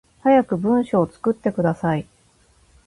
[0.23, 2.07] 早く文章作ってください